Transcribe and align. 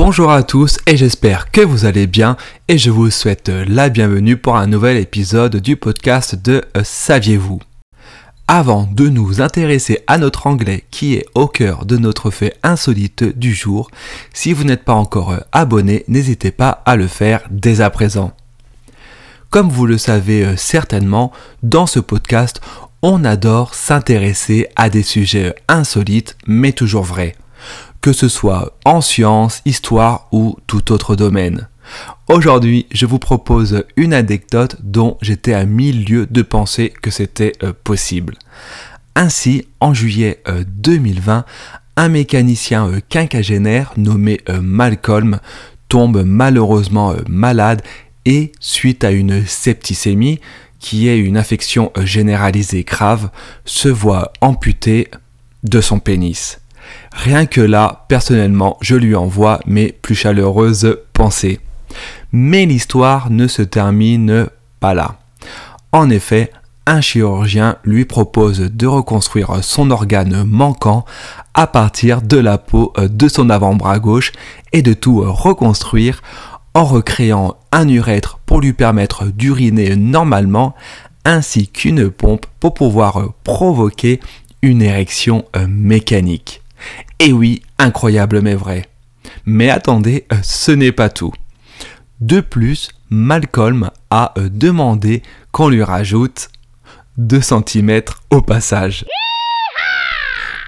Bonjour 0.00 0.30
à 0.30 0.44
tous 0.44 0.78
et 0.86 0.96
j'espère 0.96 1.50
que 1.50 1.60
vous 1.60 1.84
allez 1.84 2.06
bien 2.06 2.36
et 2.68 2.78
je 2.78 2.88
vous 2.88 3.10
souhaite 3.10 3.48
la 3.48 3.88
bienvenue 3.88 4.36
pour 4.36 4.54
un 4.54 4.68
nouvel 4.68 4.96
épisode 4.96 5.56
du 5.56 5.74
podcast 5.74 6.36
de 6.36 6.62
euh, 6.76 6.82
Saviez-vous? 6.84 7.58
Avant 8.46 8.88
de 8.92 9.08
nous 9.08 9.40
intéresser 9.40 9.98
à 10.06 10.16
notre 10.18 10.46
anglais 10.46 10.84
qui 10.92 11.14
est 11.14 11.26
au 11.34 11.48
cœur 11.48 11.84
de 11.84 11.96
notre 11.96 12.30
fait 12.30 12.54
insolite 12.62 13.24
du 13.24 13.52
jour, 13.52 13.90
si 14.32 14.52
vous 14.52 14.62
n'êtes 14.62 14.84
pas 14.84 14.94
encore 14.94 15.32
euh, 15.32 15.40
abonné, 15.50 16.04
n'hésitez 16.06 16.52
pas 16.52 16.80
à 16.86 16.94
le 16.94 17.08
faire 17.08 17.42
dès 17.50 17.80
à 17.80 17.90
présent. 17.90 18.30
Comme 19.50 19.68
vous 19.68 19.84
le 19.86 19.98
savez 19.98 20.44
euh, 20.44 20.56
certainement, 20.56 21.32
dans 21.64 21.88
ce 21.88 21.98
podcast, 21.98 22.60
on 23.02 23.24
adore 23.24 23.74
s'intéresser 23.74 24.68
à 24.76 24.90
des 24.90 25.02
sujets 25.02 25.56
insolites 25.66 26.36
mais 26.46 26.70
toujours 26.70 27.02
vrais 27.02 27.34
que 28.00 28.12
ce 28.12 28.28
soit 28.28 28.76
en 28.84 29.00
sciences, 29.00 29.62
histoire 29.64 30.28
ou 30.32 30.56
tout 30.66 30.92
autre 30.92 31.16
domaine. 31.16 31.68
Aujourd'hui, 32.28 32.86
je 32.90 33.06
vous 33.06 33.18
propose 33.18 33.84
une 33.96 34.12
anecdote 34.12 34.76
dont 34.82 35.16
j'étais 35.22 35.54
à 35.54 35.64
mille 35.64 36.04
lieues 36.04 36.26
de 36.30 36.42
penser 36.42 36.92
que 37.02 37.10
c'était 37.10 37.52
euh, 37.62 37.72
possible. 37.84 38.34
Ainsi, 39.14 39.66
en 39.80 39.94
juillet 39.94 40.42
2020, 40.66 41.38
euh, 41.38 41.42
un 41.96 42.08
mécanicien 42.10 42.86
euh, 42.88 43.00
quinquagénaire 43.08 43.92
nommé 43.96 44.40
Malcolm 44.60 45.40
tombe 45.88 46.22
malheureusement 46.24 47.14
malade 47.28 47.82
et 48.26 48.52
suite 48.60 49.04
à 49.04 49.10
une 49.10 49.46
septicémie, 49.46 50.38
qui 50.80 51.08
est 51.08 51.18
une 51.18 51.38
affection 51.38 51.90
généralisée 52.04 52.84
grave, 52.84 53.30
se 53.64 53.88
voit 53.88 54.32
amputé 54.42 55.08
de 55.64 55.80
son 55.80 55.98
pénis. 55.98 56.60
Rien 57.12 57.46
que 57.46 57.60
là, 57.60 58.04
personnellement, 58.08 58.78
je 58.80 58.96
lui 58.96 59.14
envoie 59.14 59.60
mes 59.66 59.92
plus 59.92 60.14
chaleureuses 60.14 60.98
pensées. 61.12 61.60
Mais 62.32 62.66
l'histoire 62.66 63.30
ne 63.30 63.46
se 63.46 63.62
termine 63.62 64.46
pas 64.80 64.94
là. 64.94 65.16
En 65.92 66.10
effet, 66.10 66.52
un 66.86 67.00
chirurgien 67.00 67.76
lui 67.84 68.04
propose 68.06 68.60
de 68.60 68.86
reconstruire 68.86 69.62
son 69.62 69.90
organe 69.90 70.44
manquant 70.44 71.04
à 71.54 71.66
partir 71.66 72.22
de 72.22 72.38
la 72.38 72.56
peau 72.56 72.92
de 72.98 73.28
son 73.28 73.50
avant-bras 73.50 73.98
gauche 73.98 74.32
et 74.72 74.80
de 74.80 74.94
tout 74.94 75.20
reconstruire 75.20 76.22
en 76.74 76.84
recréant 76.84 77.56
un 77.72 77.88
urètre 77.88 78.38
pour 78.46 78.60
lui 78.60 78.72
permettre 78.72 79.26
d'uriner 79.26 79.96
normalement 79.96 80.74
ainsi 81.24 81.68
qu'une 81.68 82.10
pompe 82.10 82.46
pour 82.60 82.72
pouvoir 82.72 83.32
provoquer 83.44 84.20
une 84.62 84.80
érection 84.80 85.44
mécanique. 85.68 86.62
Et 87.18 87.32
oui, 87.32 87.62
incroyable 87.78 88.40
mais 88.40 88.54
vrai. 88.54 88.88
Mais 89.44 89.70
attendez, 89.70 90.26
euh, 90.32 90.36
ce 90.42 90.72
n'est 90.72 90.92
pas 90.92 91.08
tout. 91.08 91.32
De 92.20 92.40
plus, 92.40 92.90
Malcolm 93.10 93.90
a 94.10 94.32
euh, 94.38 94.48
demandé 94.48 95.22
qu'on 95.52 95.68
lui 95.68 95.82
rajoute 95.82 96.48
2 97.16 97.40
cm 97.40 98.02
au 98.30 98.42
passage. 98.42 99.04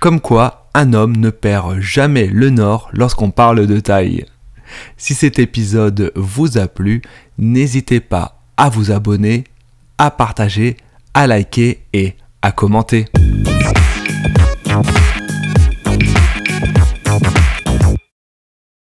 Comme 0.00 0.20
quoi, 0.20 0.68
un 0.74 0.92
homme 0.92 1.16
ne 1.16 1.30
perd 1.30 1.80
jamais 1.80 2.26
le 2.26 2.50
nord 2.50 2.88
lorsqu'on 2.92 3.30
parle 3.30 3.66
de 3.66 3.80
taille. 3.80 4.26
Si 4.96 5.14
cet 5.14 5.38
épisode 5.38 6.12
vous 6.14 6.58
a 6.58 6.68
plu, 6.68 7.02
n'hésitez 7.38 8.00
pas 8.00 8.40
à 8.56 8.68
vous 8.68 8.90
abonner, 8.92 9.44
à 9.98 10.10
partager, 10.10 10.76
à 11.14 11.26
liker 11.26 11.82
et 11.92 12.16
à 12.42 12.52
commenter. 12.52 13.06